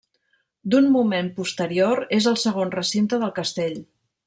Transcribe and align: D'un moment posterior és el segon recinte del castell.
D'un 0.73 0.87
moment 0.95 1.29
posterior 1.41 2.03
és 2.19 2.29
el 2.33 2.41
segon 2.47 2.75
recinte 2.79 3.21
del 3.25 3.37
castell. 3.39 3.79